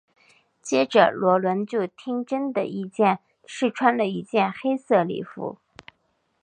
[0.63, 5.59] 接着萝伦就听珍的建议试穿了一件黑色礼服。